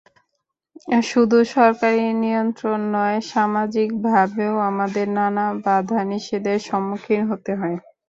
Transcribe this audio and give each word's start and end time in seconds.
শুধু 1.03 1.37
সরকারি 1.53 2.03
নিয়ন্ত্রণ 2.21 2.79
নয়, 2.95 3.19
সামাজিকভাবেও 3.29 4.53
আমাদের 4.69 5.05
নানা 5.17 5.45
বাধানিষেধের 5.65 6.59
সম্মুখীন 6.67 7.21
হতে 7.29 7.51
হয়। 7.55 7.77